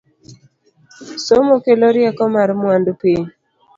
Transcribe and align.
Somo 1.25 1.55
kelo 1.63 1.87
rieko 1.95 2.23
mar 2.35 2.49
mwandu 2.59 2.91
piny 3.01 3.25